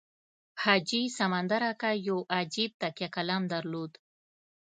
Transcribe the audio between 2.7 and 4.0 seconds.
تکیه کلام درلود.